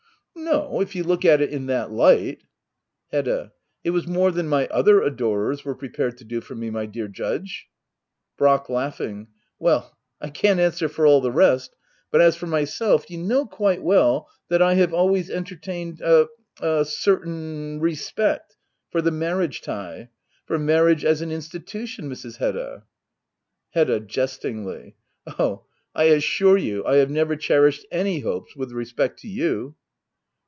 [0.33, 2.43] No— if you look at it in that light
[3.11, 3.51] Hedda.
[3.83, 7.09] It was more than my other adorers were prepared to do for me^ my dear
[7.09, 7.67] Judge.
[8.37, 8.67] Brack.
[8.69, 11.75] Well, I can't answer for all the rest;
[12.11, 16.29] but as for myself^ you know quite well that I have always entertained a—
[16.61, 18.55] a certain respect
[18.89, 20.09] for the marriage tie—
[20.47, 22.37] for marriage as an institutioiii Mrs.
[22.37, 22.85] Hedda.
[23.71, 23.99] Hedda.
[24.01, 24.95] [Jestingly,]
[25.27, 29.75] Oh^ I assure you I have never cherished any hopes with respect to you.